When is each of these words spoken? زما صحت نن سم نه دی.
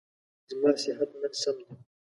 زما 0.49 0.71
صحت 0.83 1.09
نن 1.19 1.33
سم 1.41 1.57
نه 1.59 1.63
دی. 1.67 1.75